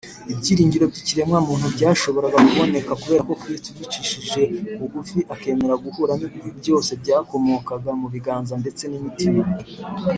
ibyiringiro 0.33 0.85
by’ikiremwamuntu 0.91 1.65
byashoboye 1.75 2.27
kuboneka 2.47 2.91
kubera 3.01 3.21
ko 3.29 3.33
kristo 3.41 3.67
yicishije 3.77 4.41
bugufi 4.79 5.17
akemera 5.33 5.75
guhura 5.83 6.13
n’ibibi 6.15 6.51
byose 6.59 6.91
byakomokaga 7.01 7.91
mu 7.99 8.07
biganza 8.13 8.53
ndetse 8.61 8.83
n’imitima 8.87 9.33
y’abantu 9.45 10.07